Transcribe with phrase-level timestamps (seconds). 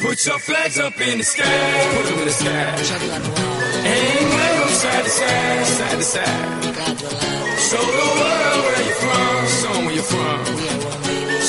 [0.00, 1.44] Put your flags up in the sky.
[1.94, 2.50] Put them in the sky.
[3.84, 6.64] And wave them side to side, side to side.
[7.68, 9.46] Show the world where you're from.
[9.60, 10.38] Show 'em where you're from.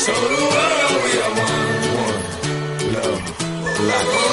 [0.04, 1.72] Show the world we are one.
[2.06, 2.20] One.
[2.94, 3.22] Love.
[3.90, 4.31] Life.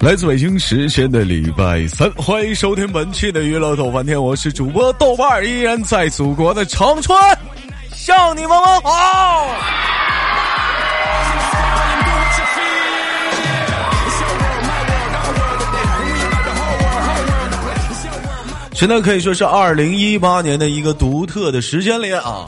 [0.00, 7.14] 来自北京时间的礼拜三，欢迎收听本期的娱乐豆瓣天，我是主播豆瓣儿，依然在祖国的长春，
[7.94, 9.46] 向你们问好。
[18.72, 22.46] 现在可以说是二零一八年的一个独特的时间里啊。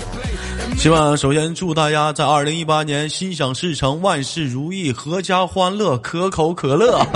[0.82, 6.98] 希望首先祝大家在二零一八年心想事成、万事如意、阖家欢乐、可口可乐。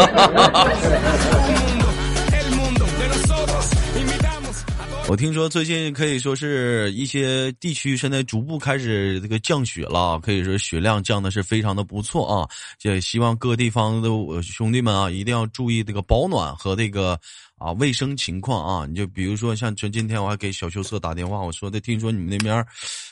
[5.09, 12.49] 我听说最近可以说是一些地区现在逐步开始这个降雪了，可以说雪量降的是非常的不错啊！
[12.83, 14.09] 也希望各地方的
[14.43, 17.19] 兄弟们啊，一定要注意这个保暖和这个
[17.59, 18.87] 啊卫生情况啊！
[18.89, 22.65] 你就比如说像今今天我还给小秋色打电话，我说的听说你们那边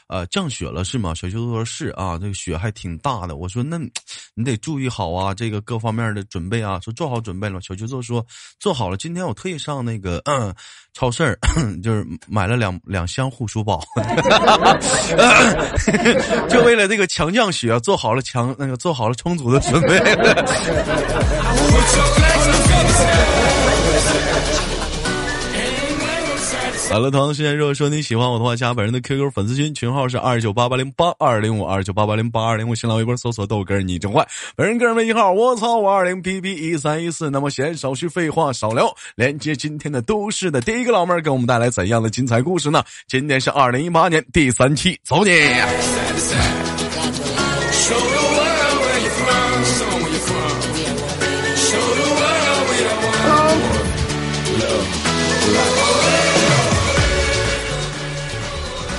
[0.09, 1.15] 呃降雪了是吗？
[1.15, 3.37] 小秋色说是啊，这个雪还挺大的。
[3.37, 3.79] 我说那
[4.35, 7.61] 你得注意好啊，这个各方面的准备啊，说做好准备了。
[7.61, 8.25] 小秋就说
[8.59, 10.55] 做好了，今天我特意上那个嗯
[10.93, 11.39] 超市儿。
[11.83, 13.83] 就是买了两两箱护舒宝，
[16.49, 19.99] 就为了这个强降雪，做好了强那个做好了充足的准备。
[26.95, 37.29] 好了，同样时间，如果说你喜欢我的话，加本人的 QQ 粉丝群，群号是二九八八零八二零五二九八八零八二零五，新浪微博搜索豆哥你真坏，本人个人微信号我操五二零 pb 一三一四。
[37.31, 42.81] 那么闲少叙废话少聊，连接今天的都市的第一个老妹儿，给我们带来怎样的精彩故事呢？
[43.09, 45.33] 今天是二零一八年第三期，走你！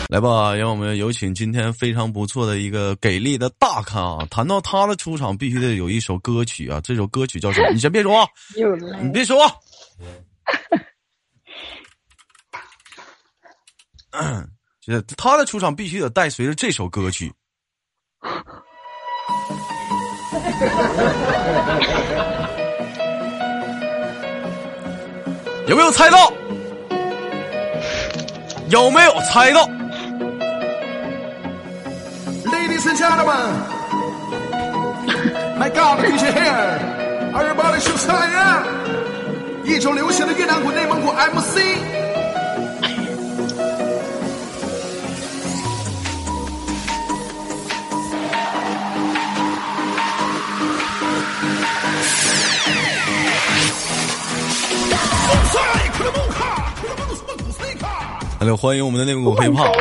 [0.10, 4.26] 来吧，让我们有请今天非常不错的一个给力的大咖啊！
[4.30, 6.80] 谈到他的出场，必须得有一首歌曲啊！
[6.82, 7.70] 这首歌曲叫什么？
[7.72, 8.28] 你先别说，
[9.02, 9.44] 你别说。
[14.12, 14.48] 嗯，
[15.18, 17.34] 他的出场必须得伴随着这首歌曲。
[25.68, 26.32] 有没有猜到？
[28.70, 29.70] 有没有猜到
[32.76, 33.56] ？Ladies and gentlemen,
[35.58, 38.66] my God, DJ here, everybody show fire!
[39.64, 41.58] 一周流行的越南鼓内蒙古 MC。
[58.38, 59.72] Hello，欢迎我们的内蒙古黑胖。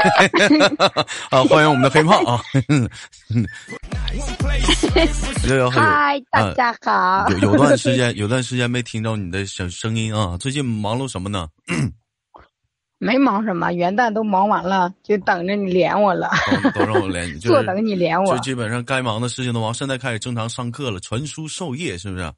[1.30, 2.40] 啊，欢迎我们的黑胖啊！
[5.72, 7.28] 嗨，大家好。
[7.30, 10.36] 有有段时间，有段时间没听到你的声声音啊！
[10.38, 11.48] 最近忙碌什么呢？
[12.98, 16.30] 没忙什么，元旦都忙完了，就等着你连我了。
[16.74, 18.36] 都让我连你， 坐等你连我。
[18.36, 22.32] 就基本上该忙的事情都忙，现在开始正常上课了，传输授业，是不是？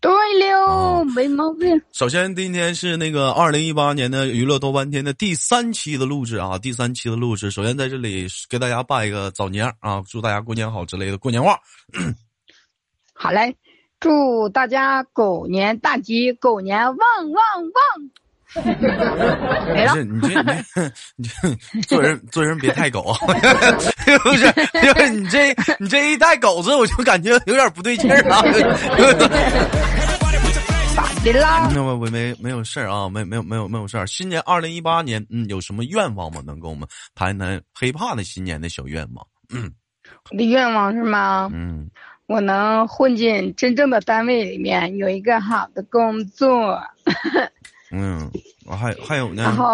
[0.00, 1.78] 对了，没毛病。
[1.92, 7.50] 首先，今天是那个二零一八年的娱乐多半天的第三期的录制啊，第三期的录制。
[7.50, 11.58] 首先在这里给大家拜一个早年啊，祝大家过年好之类的过年话。
[13.12, 13.54] 好嘞，
[14.00, 18.10] 祝大家狗年大吉，狗年旺旺旺。
[19.72, 19.94] 没了。
[20.02, 20.42] 你这
[21.14, 23.16] 你这 做人做人别太狗啊！
[24.24, 24.52] 不是，
[24.82, 28.42] 就是你这你这一带狗子，我就感觉有点不对劲儿啊。
[31.22, 31.70] 咋的啦？
[31.74, 34.06] 那么我没没有事儿啊，没没有没有没有事儿。
[34.06, 36.42] 新年二零一八年，嗯，有什么愿望吗？
[36.46, 39.26] 能跟我们谈一谈黑怕的新年的小愿望？
[39.50, 39.70] 嗯，
[40.30, 41.50] 我的愿望是吗？
[41.52, 41.90] 嗯，
[42.26, 46.80] 我能混进真正的单位里面，有一个好的工作。
[47.92, 48.30] 嗯
[48.76, 49.64] 还还有呢然，后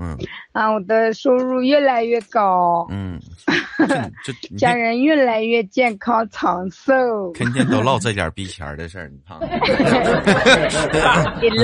[0.00, 0.16] 嗯
[0.52, 3.18] 啊，我的收入越来越高，嗯，
[4.58, 6.92] 家人越来越健康长寿。
[7.34, 9.38] 天天都唠这点逼钱儿的事儿，你看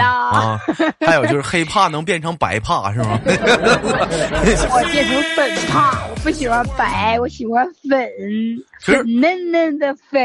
[0.00, 0.58] 啊，
[1.00, 3.20] 还有就是黑怕能变成白怕是吗？
[3.24, 8.08] 我变成粉怕，我不喜欢白，我喜欢粉
[9.20, 10.20] 嫩嫩的粉。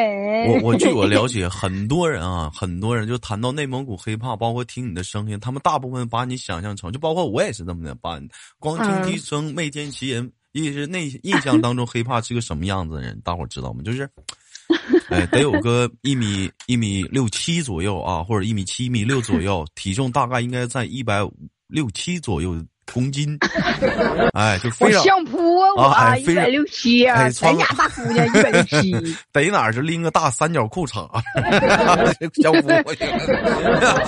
[0.47, 8.25] 我我据我了解，很多人啊，很多人就谈到内蒙古黑怕，包括听你的声音，他们大部分把你想象成，就包括我也是这么的，办
[8.59, 9.03] 光听嗯。
[9.09, 13.81] 其声没见其人，一是内印象当中黑怕是个什么样子的人，大伙知道吗？
[13.83, 14.09] 就是，
[15.09, 21.19] 哎，得有个一米一米六七左右啊，或者一米七、一米六左右，体重大概应该在一百
[21.67, 22.63] 六七左右
[22.93, 23.37] 公斤，
[24.33, 25.42] 哎，就非常相扑
[25.77, 28.93] 啊，一百六七啊，哎穿咱家大姑娘一百六七，
[29.31, 31.07] 逮哪儿就拎个大三角裤衩，
[32.41, 33.05] 小夫过去。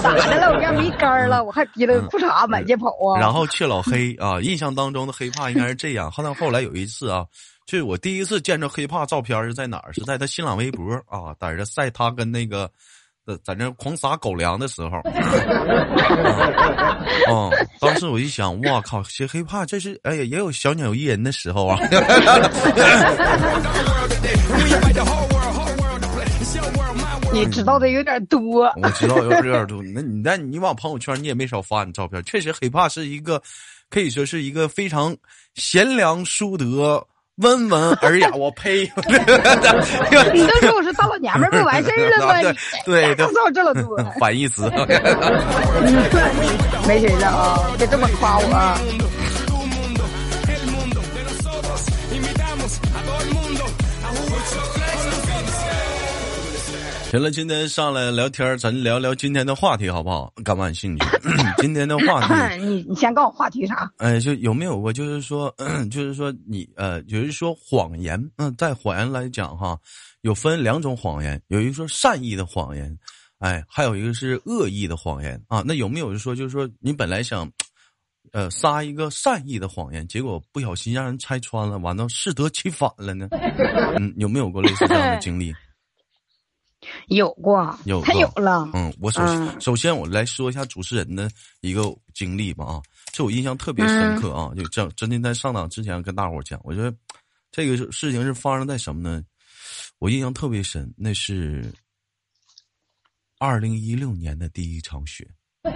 [0.02, 0.54] 咋的了？
[0.56, 3.20] 我家没杆儿了，我还提了个裤衩满街跑啊。
[3.20, 6.12] 嗯然后去老黑啊，印象当中的黑怕应该是这样。
[6.12, 7.26] 后来后来有一次啊，
[7.66, 9.94] 就是我第一次见着黑怕照片是在哪儿？
[9.94, 12.70] 是在他新浪微博啊，在这晒他跟那个。
[13.26, 14.98] 呃，在那狂撒狗粮的时候，
[17.28, 17.52] 哦、
[17.82, 21.80] 当时我一想，哇靠，学黑怕这是哎呀，也有小鸟依人的时候啊。
[27.34, 33.42] 你知道的有点多， 我知道有有点多，那你但你往朋友圈你也没少发你照片，确实黑怕是一个，
[33.90, 35.16] 可以说是一个非常
[35.56, 37.06] 贤良淑德、
[37.38, 38.30] 温文尔雅。
[38.34, 38.90] 我 呸！
[40.34, 42.34] 你都说我是大老娘们儿，不完事儿了吗？
[42.86, 44.64] 对对告诉我这么多， 反义词。
[46.88, 47.60] 没谁了啊！
[47.78, 48.78] 别这么夸我啊。
[57.12, 60.34] 行了，今天上来聊天，咱聊聊今天的话题好不好？
[60.44, 61.06] 感不感兴趣？
[61.60, 62.34] 今天的话题，
[62.66, 63.90] 你你先告诉我话题啥？
[63.98, 65.54] 哎，就有没有过，就是说，
[65.90, 69.78] 就是说你呃，有人说谎言，嗯、在谎言来讲哈，
[70.22, 72.94] 有分两种谎言，有一个说善意的谎言，
[73.40, 75.64] 哎，还有一个是恶意的谎言啊。
[75.66, 77.50] 那有没有就说，就是说你本来想，
[78.34, 83.30] 呃，撒一个善意的谎言，结果不小心让人拆穿了，完了适得其反了呢？
[83.98, 85.54] 嗯，有没有过类似这样的经历？
[87.08, 88.70] 有过，有他过有了。
[88.74, 89.62] 嗯，我首、嗯。
[89.62, 91.30] 首先我来说一下主持人的
[91.62, 91.84] 一个
[92.14, 92.82] 经历吧啊，
[93.14, 96.94] 这我印象特别深刻啊，就这样，真的在上档之前跟大伙讲，我觉得
[97.52, 99.24] 这个事情是发生在什么呢？
[100.00, 101.74] 我印象特别深，那是
[103.40, 105.28] 二零一六年的第一场雪，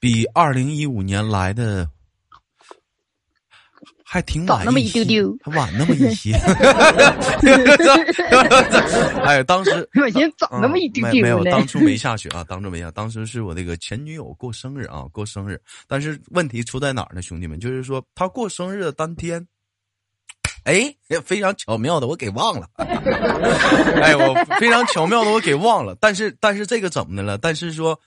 [0.00, 1.88] 比二零一五年来的
[4.08, 6.32] 还挺晚早那么一丢丢还晚那么一些。
[9.26, 9.70] 哎，当时
[10.00, 15.60] 我寻思早那么一丢嗯没没有，当初没下雪啊，当初没下，当时是我那个前女友过生日啊，过生日。
[15.88, 17.58] 但是问题出在哪儿呢，兄弟们？
[17.58, 19.44] 就是说她过生日的当天，
[20.62, 20.94] 哎，
[21.24, 25.96] 非常巧妙的我给忘了， 哎，我非常巧妙的我给忘了。
[26.00, 27.36] 但是但是这个怎么的了？
[27.36, 27.98] 但是说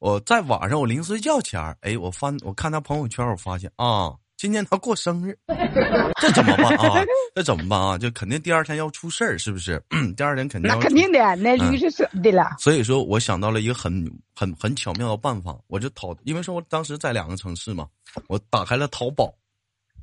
[0.00, 4.12] 我在晚上我临睡觉前儿，哎，我翻我看她朋友圈，我发现啊。
[4.36, 5.36] 今天他过生日，
[6.20, 7.02] 这怎么办啊？
[7.34, 7.96] 这怎么办啊？
[7.96, 9.82] 就肯定第二天要出事儿，是不是？
[10.14, 12.54] 第二天肯定那要出肯定的，那嗯驴是舍不得了。
[12.58, 14.04] 所以说我想到了一个很
[14.34, 17.88] 很很巧妙的办法，我就淘，因为说我当时在两个城市嘛，
[18.28, 19.34] 我打开了淘宝，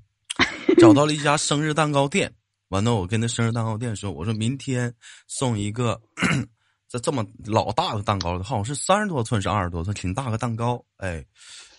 [0.79, 2.33] 找到了一家生日蛋糕店，
[2.69, 4.91] 完了我跟那生日蛋糕店说，我说明天
[5.27, 6.01] 送一个
[6.89, 11.23] 这这么老大的蛋糕，好像是三十多寸是二十多寸，挺大个蛋糕，哎。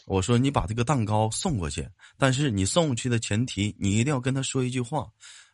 [0.06, 5.06] 我说你把这个蛋糕送过去，但是你送过去的前提，你一定要跟他说一句话，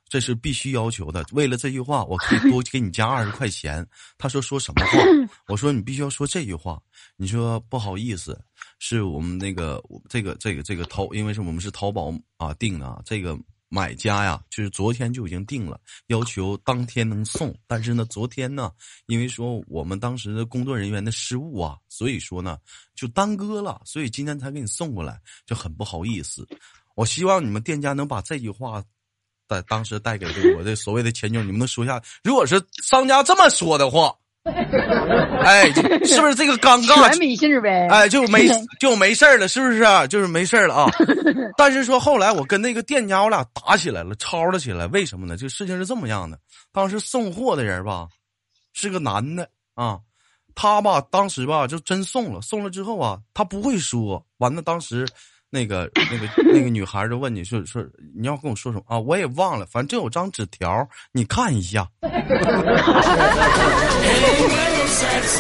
[0.09, 1.25] 这是必须要求的。
[1.33, 3.87] 为了这句话，我可以多给你加二十块钱。
[4.19, 4.99] 他说说什么话？
[5.47, 6.81] 我说你必须要说这句话。
[7.17, 8.39] 你说不好意思，
[8.81, 13.39] 是我们那个这个这个这个淘，因为是我们是淘宝啊订的啊，这个
[13.71, 17.57] 买家呀，就是昨天就已经定了，要求当天能送。
[17.67, 18.71] 但是呢，昨天呢，
[19.07, 22.59] 因为说我们当时的工作人员的失误啊，所以说呢
[22.95, 26.47] 就耽搁了，所以今天才给你送过来，就很不好意思。
[26.95, 28.85] 我希望你们店家能把这句话。
[29.49, 32.01] 在当时带给我的所谓的前女友，你们能说下？
[32.23, 34.15] 如果是商家这么说的话，
[35.45, 35.71] 哎，
[36.05, 37.19] 是不是这个尴尬全？
[37.19, 37.87] 没信儿呗。
[37.89, 38.49] 哎，就没
[38.81, 40.07] 就没事儿了，是不是、啊？
[40.07, 40.91] 就是没事儿了啊。
[41.57, 44.87] 但是说后来我跟那个店家我俩打起来了，吵了起来。
[44.89, 45.37] 为什么呢？
[45.37, 46.39] 这事情是这么样的，
[46.73, 48.09] 当时送货的人吧，
[48.73, 49.99] 是个男的啊，
[50.55, 55.07] 他吧当时吧就真送了，送了之后啊，他不会说，完了当时。
[55.51, 57.85] 那个、那个、那个女孩就问你说说
[58.17, 58.99] 你要跟我说什么啊？
[58.99, 61.87] 我也忘了，反正有张纸条，你看一下。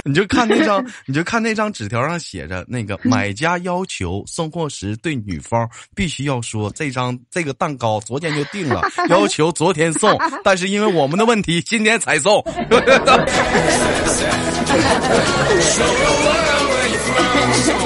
[0.04, 12.42] 你就看那张，你就看那张纸条上写着那个买家要求送货时对女方必须要说这张这个蛋糕昨天就定了，要求昨天送，但是因为我们的问题今天才送。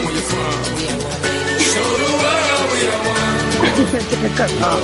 [3.76, 4.78] 这个梗啊！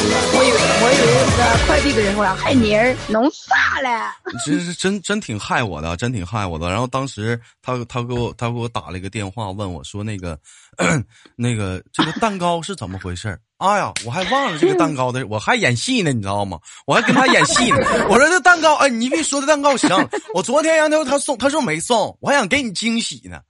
[0.00, 4.12] 我以为我以为那个快递的人过来，嗨妮儿弄啥了？
[4.44, 6.68] 真是真真挺害我的，真挺害我的。
[6.68, 10.38] 然后当时他他给我他给我打了一个电话，问我说那个
[11.36, 13.38] 那个这个蛋糕是怎么回事？
[13.56, 16.58] 哎呀，我还忘了这个蛋糕的，我还演戏呢，你知道吗？
[16.86, 17.78] 我还跟他演戏呢。
[18.08, 19.88] 我说这蛋糕，哎，你别说这蛋糕行，
[20.34, 23.40] 我昨天让他他送，他说没送，我还想给你惊喜呢。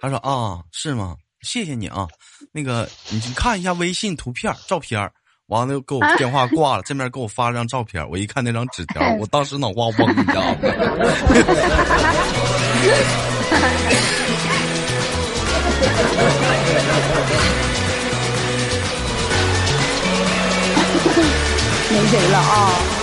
[0.00, 1.16] 他说啊，是吗？
[1.42, 2.06] 谢谢你啊，
[2.52, 5.10] 那个你看一下微信图片照片
[5.46, 10.58] 完了给我电话挂了，这面给我发了张照片我一看那张纸条，我当时脑瓜嗡，你知道吗？
[21.90, 22.97] 没谁了啊！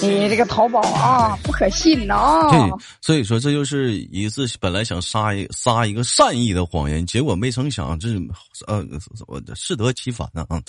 [0.00, 2.48] 你这个淘宝啊，不可信呐！
[2.50, 2.58] 对，
[3.00, 8.08] 所以说这就是一次本来想撒一撒一个善意的谎言，结果没成想这
[8.66, 8.84] 呃
[9.26, 10.60] 我适得其反呢啊，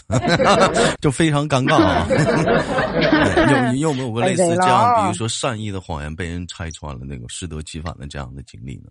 [1.01, 2.07] 就非常尴尬啊！
[3.67, 8.89] 有你有没有过类似这样，比如说善意的谎言被人拆穿了，那个适得其反的这样的经历呢？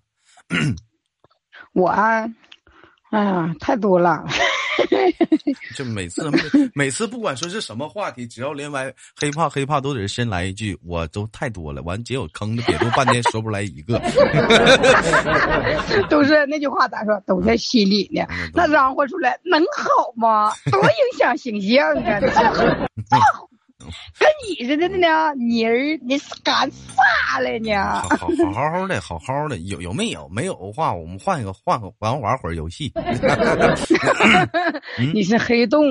[1.73, 2.25] 我啊，
[3.11, 4.25] 哎呀，太多了。
[5.77, 6.31] 就每次
[6.75, 11.83] 每次不管说是什么话题，只要连歪黑怕黑怕，都得先来一句，我都太多了。
[11.83, 13.99] 完结果坑的别都半天说不来一个，
[16.09, 17.21] 都是那句话咋说？
[17.27, 18.25] 都在心里呢。
[18.55, 20.53] 那嚷和出来能好吗？
[20.71, 23.19] 多影响形象啊！
[24.19, 27.77] 跟你似的呢，妮儿，你是干啥了呢？
[28.03, 30.29] 好好好好的，好好的，有有没有？
[30.29, 32.93] 没有的话，我们换一个，换个玩玩会儿游戏。
[35.15, 35.85] 你是黑洞？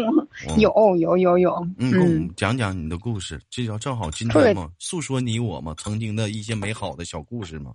[0.58, 1.68] 有有有有。
[1.78, 7.72] 嗯，讲讲你的故事，这叫正好今天嘛，诉说你我嘛曾经的一些美好的小故事嘛。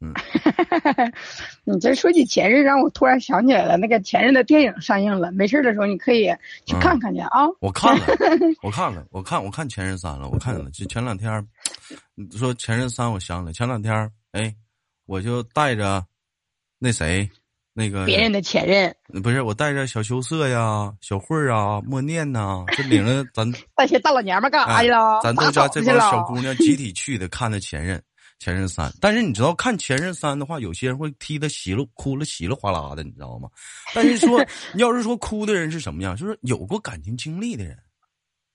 [0.00, 0.14] 嗯，
[1.64, 6.26] 你这说起前任，让我突然想起来了，那个前任的电影上映了，没事的时候你可以
[6.64, 7.48] 去看看去啊。
[7.60, 8.06] 我看了，
[8.62, 10.70] 我看了，我看我看前任三了，我看了。
[10.70, 11.44] 就前两天，
[12.14, 13.92] 你说前任三，我想起来，前两天，
[14.32, 14.54] 哎，
[15.06, 16.04] 我就带着
[16.78, 17.28] 那谁，
[17.72, 25.18] 那个别人的前任，不是我带着小羞涩呀、小慧儿啊、默念呐，就领着咱那些大老娘们干啥去了？
[25.24, 28.00] 咱都家这帮小姑娘集体去的，看的前任。
[28.38, 33.48] 前任三，但是你知道看前任三的话，有些人会踢的稀了哭了稀里哗啦的，你知道吗？
[33.94, 37.76] 但是说你要是说哭的人是什么样，就是有过感情经历的人，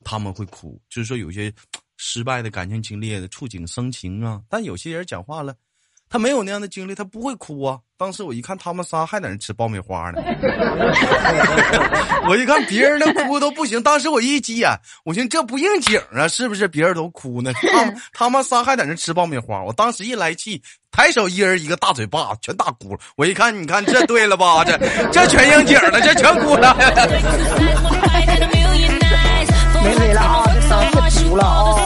[0.03, 1.53] 他们会哭，就是说有些
[1.97, 4.41] 失败的感情经历的触景生情啊。
[4.49, 5.55] 但有些人讲话了。
[6.13, 7.79] 他没有那样的经历，他不会哭啊！
[7.97, 10.21] 当时我一看他们仨还在那吃爆米花呢，
[12.29, 14.69] 我一看别人那哭都不行，当时我一急眼，
[15.05, 16.67] 我寻思这不应景啊，是不是？
[16.67, 22.99] 别人都哭呢，他们他们仨还在那吃爆米花，我当时一来气，抬手一人一个大嘴巴，全打哭了。
[23.15, 24.63] 我一看，你看这对了吧？
[24.63, 24.77] 这
[25.11, 26.77] 这全应景了，这全哭了。
[29.83, 31.82] 没没了啊，这三次哭了啊。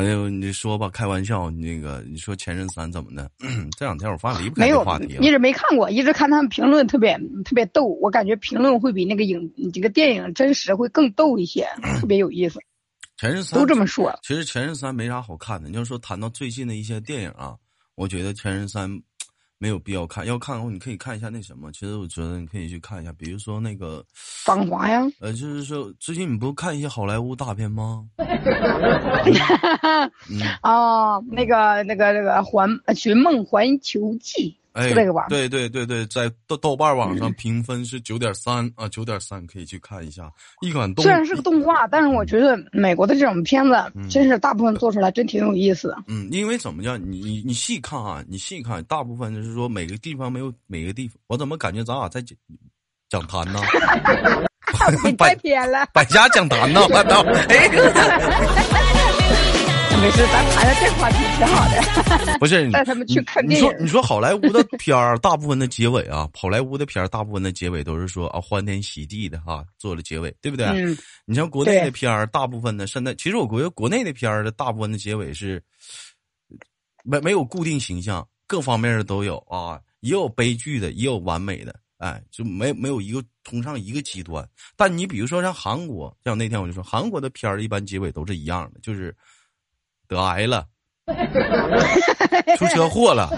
[0.00, 3.30] 哎呦，你说吧，开玩笑，那个你说前任三怎么的？
[3.76, 7.84] 这两天我发现离不开这个话题一直没看过，一直看他们评论，特别特别逗。
[8.00, 11.68] 我感觉评论会比那个影这个电影真实会更逗一些，
[12.00, 12.58] 特别有意思。
[13.20, 14.18] 前任三都这么说。
[14.22, 15.68] 其实前任三没啥好看的。
[15.68, 17.54] 你要说谈到最近的一些电影啊，
[17.94, 19.02] 我觉得前任三。
[19.62, 21.70] 没有必要看，要看的话，你可以看一下那什么。
[21.70, 25.06] 其实我觉得你可以去看一下，比如说那个《芳华》呀。
[25.20, 28.06] 呃，就是说，最近你不看一些好莱坞大片吗？
[30.62, 34.56] 哦，那个、那个、那个《环寻梦环球记》。
[34.72, 40.30] 哎，这个吧，对对对对，在豆豆瓣网上评分是九点三啊，九点三可以去看一下。
[40.60, 43.74] 一款动虽然是个动画，但是我觉得美国的这种片子
[44.08, 45.96] 真是大部分做出来真挺有意思的。
[46.06, 52.36] 嗯，因为怎么讲，你你你细看啊，你细看，大部分就是说每个地方没有每个地方，我怎么感觉咱俩在讲
[53.08, 53.60] 讲坛呢？
[55.04, 56.80] 你太偏了，百家讲坛呢？
[56.90, 57.22] 我操！
[57.48, 58.70] 哎。
[60.00, 62.38] 没事，咱谈的这话题挺好的。
[62.38, 63.66] 不是 带他们去看电影。
[63.66, 70.66] 你说，你说好莱坞的片儿，大部分的结尾啊， 好莱坞的片儿，大部分的结尾都是说啊，欢天喜地的哈，做了结尾，对不对？
[70.68, 70.96] 嗯。
[71.26, 75.62] 你像国内的片儿，大部分的现在，其实我国国内的片儿的大部分的结尾是
[77.04, 81.78] 没没有固定形象，各方面的都有啊，也有悲剧的，也有完美的。
[81.98, 84.48] 哎，就没没有一个通上一个极端。
[84.74, 89.14] 但你比如说像韩国，像那天我就说，韩国的片儿一般结尾都是一样的，就是
[90.10, 90.66] 得癌了，
[92.58, 93.30] 出车祸了，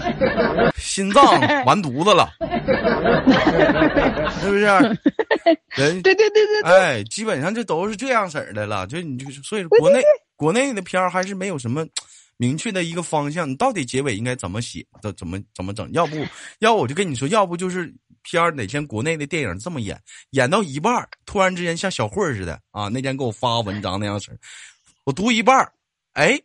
[0.75, 1.23] 心脏
[1.65, 2.29] 完犊子了，
[4.41, 4.65] 是不是？
[5.77, 8.87] 人对对对对对，哎，基本上就都是这样式儿的了。
[8.87, 10.01] 就你就所以说国内
[10.35, 11.85] 国内的片儿还是没有什么
[12.37, 15.91] 明确的一个方向，你到底结尾应该怎么写，怎怎么怎么整？
[15.93, 16.15] 要不
[16.59, 19.99] 要我就跟你说，要不就是片儿哪天国内的电影这么演，
[20.31, 24.37] 演到一半儿突然之间像小慧儿似的啊，那天给我发文章那样式儿，
[25.05, 25.71] 我读一半儿，
[26.13, 26.39] 哎，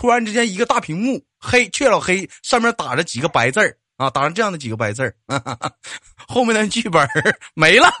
[0.00, 5.14] 突然之间一个大屏幕黑却老黑，上面打着几个白字儿啊，打上这样的几个白字儿，
[6.26, 7.08] 后面的剧本儿
[7.52, 7.92] 没了。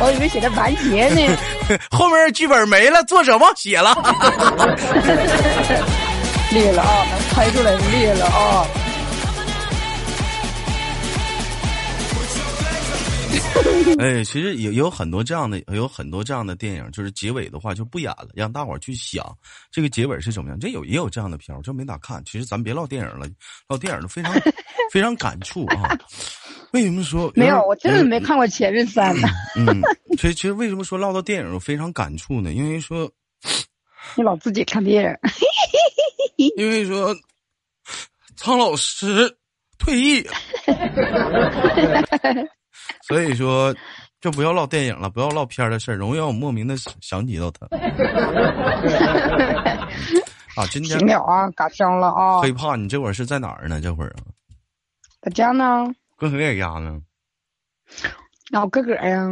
[0.00, 1.36] 我以为写的完结呢。
[1.92, 3.94] 后面剧本没了，作者忘写了。
[6.50, 8.66] 裂了啊，能猜出来裂了啊。
[13.98, 19.36] 哎，其实有有很多这样的，有很多这样的电影，就是结尾的话就不演了，让大伙儿去想
[19.70, 20.58] 这个结尾是怎么样。
[20.58, 22.22] 这有也有这样的片儿，我真没咋看。
[22.24, 23.26] 其实咱别唠电影了，
[23.68, 24.32] 唠电影都非常
[24.92, 25.96] 非常感触啊。
[26.72, 27.60] 为什么说没有？
[27.66, 29.28] 我真的没看过《前任三》呢。
[29.56, 29.80] 嗯，
[30.18, 32.52] 所以其实为什么说唠到电影我非常感触呢？
[32.52, 33.10] 因为说
[34.16, 35.18] 你老自己看电
[36.36, 37.16] 影，因为说
[38.36, 39.34] 苍老师
[39.78, 40.26] 退役，
[43.02, 43.74] 所以说
[44.20, 47.66] 就不要唠电影了，不要唠片儿的事儿，容易让我莫名的想起到他。
[50.56, 52.40] 啊，今天行了啊，嘎枪了啊。
[52.40, 53.80] 黑怕，你这会儿是在哪儿呢？
[53.80, 54.26] 这会儿啊，
[55.22, 57.00] 在家呢，跟谁在家呢？
[58.50, 59.28] 那我哥哥呀，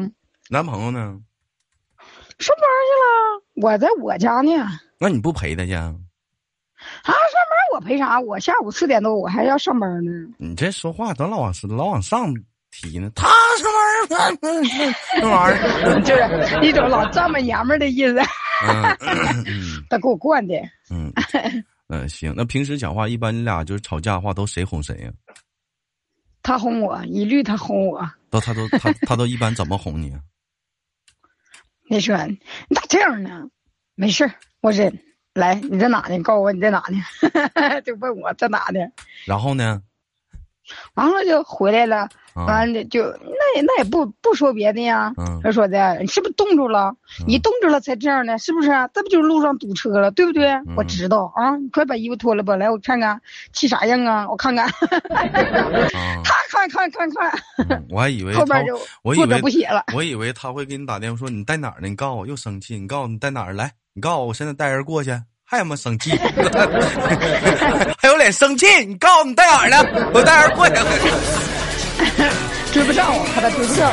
[0.50, 1.18] 男朋友呢？
[2.38, 4.52] 上班去了，我在我家呢。
[4.98, 5.74] 那你不陪他去？
[5.74, 5.90] 啊，
[7.04, 8.20] 上班我陪啥？
[8.20, 10.10] 我下午四点多我还要上班呢。
[10.38, 12.32] 你这说话都老往老往上
[12.70, 13.10] 提呢。
[13.14, 14.94] 他什么玩意儿？
[15.20, 18.16] 那玩意儿，就是一种老丈母娘们儿的意思。
[19.90, 20.54] 他给我惯的，
[20.90, 21.12] 嗯
[21.88, 22.32] 嗯，行。
[22.36, 25.10] 那平时讲话，一般你俩就是吵架的话，都谁哄谁呀、
[26.42, 28.08] 他哄我，一律他哄我。
[28.30, 30.20] 都他都他他都一般怎么哄你啊？
[31.88, 33.42] 你说你咋这样呢？
[33.94, 34.98] 没事儿我忍。
[35.34, 36.16] 来，你在哪呢？
[36.16, 36.98] 你告诉我你在哪呢？
[37.84, 38.80] 就问我在哪呢？
[39.26, 39.82] 然后呢？
[40.94, 45.12] 完了就回来了，啊完了就那也那也不不说别的呀。
[45.16, 46.94] 嗯他说的，你是不是冻住了？
[47.26, 48.68] 你冻住了才这样呢，是不是？
[48.92, 50.48] 这不就是路上堵车了，对不对？
[50.50, 53.20] 嗯我知道啊，你快把衣服脱了吧，来我看看，
[53.52, 54.28] 气啥样啊？
[54.28, 54.68] 我看看，
[56.24, 59.84] 他，看看看看我还以为他后边就我以为不写了。
[59.94, 61.88] 我以为他会给你打电话说你在哪儿呢？
[61.88, 62.78] 你告诉我，又生气。
[62.78, 63.52] 你告诉我你在哪儿？
[63.54, 65.10] 来，你告诉我，我现在带人过去。
[65.48, 66.10] 还他妈生气，
[67.98, 68.66] 还有脸生气？
[68.84, 70.10] 你告诉我你在哪儿呢？
[70.12, 70.74] 我带人过去。
[72.72, 73.90] 追不上我，怕他追不上。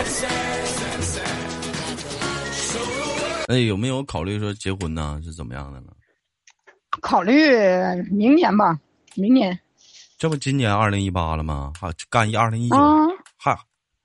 [3.48, 5.20] 哎，有没有考虑说结婚呢？
[5.24, 5.88] 是怎么样的呢？
[7.02, 7.56] 考虑
[8.12, 8.80] 明年吧，
[9.16, 9.60] 明年
[10.18, 11.74] 这不今年二零一八了吗？
[11.80, 13.58] 还干一二零一九，啊，还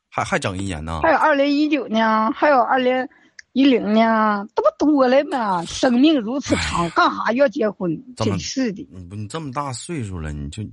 [0.09, 1.01] 还还整一年呢？
[1.03, 3.09] 还有二零一九呢，还有二零
[3.59, 5.65] 一零呢，这不多了吗？
[5.67, 7.91] 生命如此长，干啥要结婚？
[8.15, 10.71] 真是的，你不你这么大岁数了，你就 你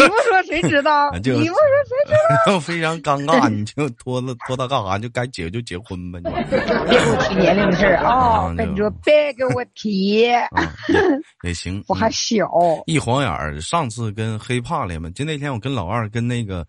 [0.00, 1.10] 不说谁知道？
[1.12, 2.14] 你不说谁知
[2.46, 2.56] 道？
[2.58, 4.96] 非常尴尬，你就拖着拖他干啥？
[4.98, 6.58] 就该结就结婚吧，你别
[6.98, 8.50] 给我提年龄的事儿啊！
[8.56, 10.48] 你说，别给我提，啊
[10.88, 11.84] 也也行。
[11.86, 12.48] 我还嗯小。
[12.86, 16.66] 一晃眼儿，上次跟黑怕连嘛，就那天我跟老二跟那个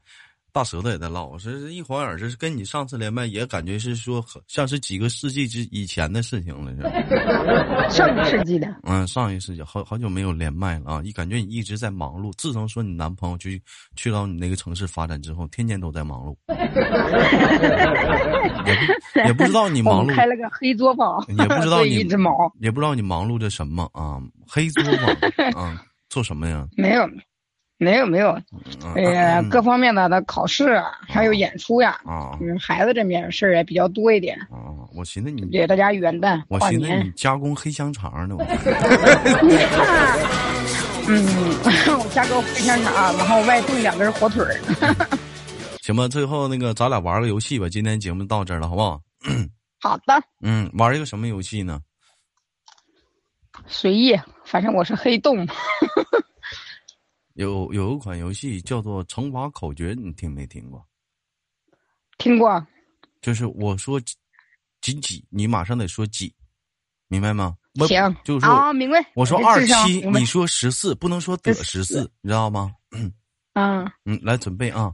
[0.54, 7.88] 大舌头也在唠，我说一晃眼儿，这是跟你上次连麦也感觉是说很像是几个世纪之以前的事情了，是吧？
[7.90, 11.02] 上个世纪的，嗯，上一世纪好好久没有连麦了啊！
[11.06, 12.34] 一感觉你一直在忙碌。
[12.38, 13.62] 自从说你男朋友去
[13.96, 16.36] 去到你那个城市发展之后，天天都在忙碌，
[18.66, 24.20] 也不也不知道你忙碌， 开了个黑作坊，也不知道 你一直忙也不知道你忙碌着什么啊？
[24.48, 26.68] 黑作坊啊，做什么呀？
[26.76, 27.10] 没有，
[27.82, 28.30] 没有没有，
[28.84, 34.38] 嗯呃，嗯各方面的的考试啊，还有演出呀，啊嗯，孩子这面事儿也比较多一点。
[34.52, 34.70] 啊！
[34.96, 38.36] 我寻思你，给，大家元旦我寻思你，加工黑香肠呢。
[38.38, 38.46] 我
[41.10, 41.26] 嗯，
[41.98, 44.54] 我加工黑香肠，然后外炖两根火腿儿。
[45.82, 47.67] 行吧，最后那个咱俩玩个游戏吧。
[47.67, 49.02] 今天节目到这儿了，好不好？
[49.82, 51.80] 好的，嗯，玩一个什么游戏呢？
[53.65, 54.15] 随意，
[54.46, 55.48] 反正我是黑洞。
[57.34, 60.86] 有有一款游戏叫做乘法口诀，你听没听过？
[62.17, 62.65] 听过？
[63.22, 64.15] 就是我说几
[64.82, 66.34] 几几，你马上得说几，
[67.08, 67.56] 明白吗？
[67.80, 69.12] 我行，就是说啊，明白。
[69.15, 72.74] 我说二七，你说十四，不能说得十四，你知道吗？
[73.54, 74.94] 嗯，嗯，来准备啊，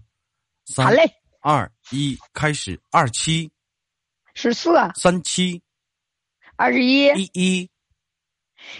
[0.65, 1.04] 三好嘞，
[1.41, 3.52] 二一，开始，二七
[4.34, 5.62] 十四、三七
[6.56, 7.69] 二十一、一一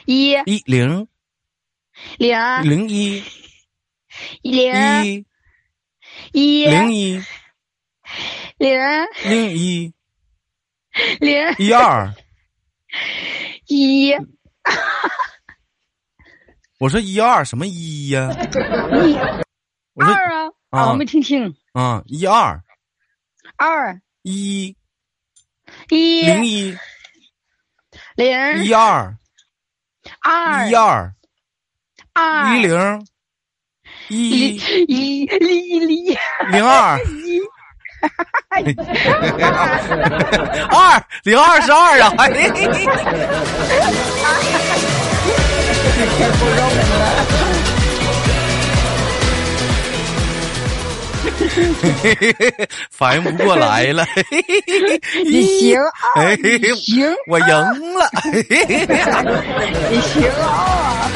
[0.06, 1.08] 一一零
[2.18, 3.24] 零零一
[4.42, 5.26] 零一
[6.32, 7.24] 一零一
[8.58, 8.80] 零
[9.24, 9.94] 零一
[11.20, 12.14] 零一二，
[13.68, 14.14] 一
[16.80, 18.30] 我说一二什么一呀？
[18.34, 19.16] 一
[20.04, 20.90] 二啊啊啊！
[20.90, 22.64] 我没听清，啊一二
[23.58, 24.76] 二一
[25.90, 26.78] 一零一
[28.16, 29.18] 零一二
[30.22, 31.16] 二一二
[32.14, 33.08] 二一零
[34.10, 34.56] 一
[34.88, 36.18] 一一零
[36.52, 37.42] 零二一
[40.70, 42.14] 二零二十二啊！
[42.18, 42.30] 哎
[52.92, 54.06] 反应不过来了，
[55.26, 55.92] 你行啊，
[56.76, 58.10] 行，我赢了。
[59.90, 61.10] 你行啊！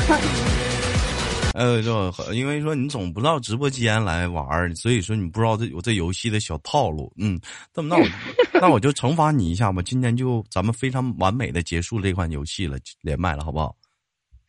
[1.54, 7.12] 呃，就因为说你总不到直播间来玩儿，所以说你不知道这有这游戏的小套路。
[7.18, 7.40] 嗯，
[7.74, 8.08] 那么那我
[8.62, 9.82] 那我就惩罚你一下吧。
[9.82, 13.76] 今天就咱们非常完美的结束这款游戏了，连麦了，好不好？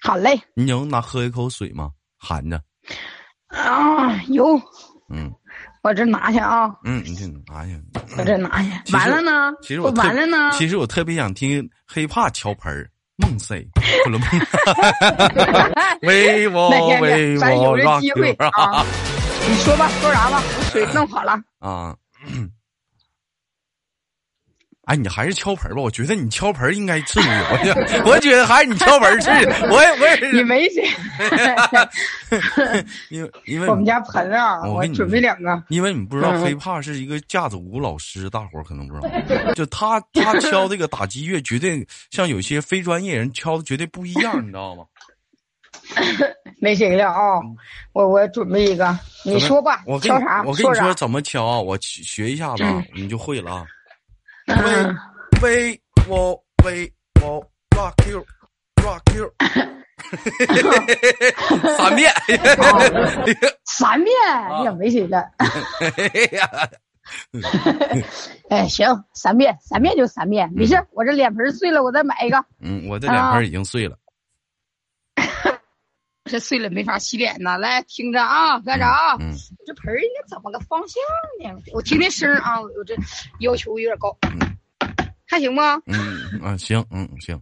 [0.01, 1.91] 好嘞你能拿喝一口水吗？
[2.19, 2.61] 含着。
[3.49, 4.57] 啊，有，
[5.09, 5.33] 嗯
[5.83, 7.77] 我这拿去啊，嗯，你这拿去。
[8.17, 8.93] 我这拿去。
[8.93, 9.53] 完了呢？
[9.63, 10.51] 其实我完了呢？
[10.53, 13.67] 其实我特别想听黑怕敲盆儿，梦 C，
[14.05, 14.29] 不能梦。
[16.03, 16.71] 为我
[17.01, 18.85] 为我这 rock 机会 you 啊！
[19.49, 20.43] 你说吧，说啥吧？
[20.43, 21.39] 我水弄好了。
[21.61, 21.95] 啊。
[24.87, 29.31] 哎，你还是敲盆儿吧，我觉得你敲盆儿应该是你，我 觉我觉得还是你敲盆儿是，
[29.71, 30.85] 我也我也是，你没谁，
[33.11, 35.63] 因为因为我们家盆啊，我我跟你准备两个。
[35.69, 39.01] 因为你不知道嗯黑怕是一个架子鼓老师，大伙儿可能不知
[39.45, 44.85] 道，就他他敲这个打击乐，绝对像有些非专业人敲的绝对不一样，你知道吗？
[46.59, 47.41] 没谁了啊！
[47.93, 50.43] 我我准备一个，你说吧，我敲啥？
[50.45, 50.93] 我跟你说？
[50.95, 53.65] 怎么敲啊，我学学一下子啊，嗯你就会了啊。
[54.47, 54.97] 嗯，
[55.43, 57.41] 为我为我
[57.77, 58.25] rock you
[58.83, 59.33] rock you，
[61.77, 62.13] 三遍。
[63.65, 65.25] 三遍啊也没谁了。
[65.39, 65.49] 哎
[66.37, 66.49] 呀，
[68.51, 70.77] 哎，行，三遍，三遍就三遍，没事。
[70.93, 72.45] 我这脸盆碎了，我再买一个。
[72.61, 73.97] 嗯，我这脸盆已经碎了。
[76.25, 77.57] 这碎了没法洗脸呐。
[77.59, 79.17] 来，听着啊，干啥啊？
[79.21, 79.35] 嗯，
[79.67, 81.03] 这盆儿应该怎么个方向
[81.43, 81.61] 呢？
[81.75, 82.95] 我听听声啊，我这
[83.41, 84.17] 要求有点高，
[85.29, 85.81] 还行吗？
[85.87, 87.41] 嗯啊，行，嗯行，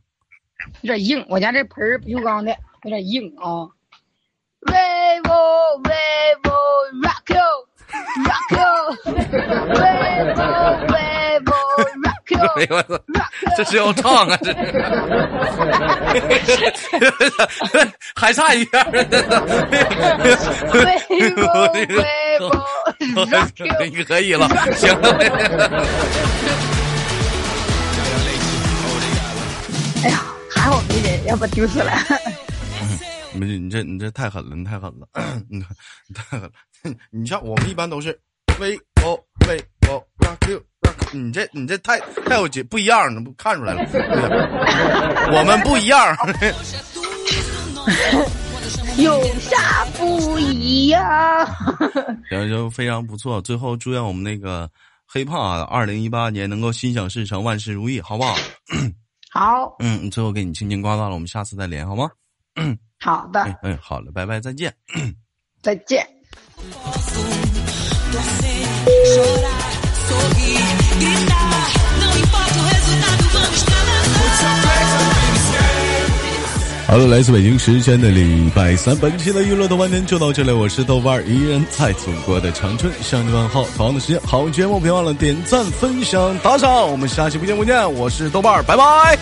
[0.83, 3.69] 有点硬，我家这盆儿不锈钢的，有点硬啊。
[4.63, 4.75] 为
[5.29, 5.95] 我为
[6.45, 6.51] 我
[7.01, 7.41] rock you，
[8.19, 9.81] 为我为
[10.35, 10.39] 我
[10.87, 11.00] rock
[12.57, 12.99] 哎我操，
[13.57, 14.53] 这是要唱啊，这
[16.47, 16.57] 是，
[18.15, 19.01] 还差一边儿呢。
[20.73, 21.79] 为我为
[22.41, 22.47] 我
[23.27, 23.67] rock you。
[23.91, 25.11] 你可以了，行了。
[30.03, 31.93] 哎呀，还好没人，要不丢死了。
[33.33, 35.07] 不是你这你这太狠了，你太狠了，
[35.49, 36.51] 你你太狠了。
[37.11, 38.19] 你像我们一般都是
[38.59, 39.15] 为我
[39.47, 40.63] 为我 rock you rock，
[41.13, 43.85] 你这你这太太有节不一样了，不看出来了。
[45.33, 46.17] 我们不一样。
[48.99, 51.47] 有啥不一样？
[52.29, 53.41] 行，就非常不错。
[53.41, 54.69] 最后祝愿我们那个
[55.07, 58.37] 黑胖啊二零一八年能够心想事成，万事如意，好不好？
[59.33, 62.11] 好嗯，最后给你轻轻挂断了，我们下次再连，好吗？
[63.01, 64.75] 好的哎，哎，好了，拜拜，再见。
[65.63, 66.07] 再见。
[76.89, 83.65] Hello，来自北京时间的礼拜三，本期的娱乐豆瓣天就到这里，我是豆瓣儿，依然在祖国的长春向你问好。
[83.77, 87.95] 同样的时间，好节目别忘了点赞、分享、打赏，我们下期不见不见。
[87.95, 89.17] 我是豆瓣儿，拜拜。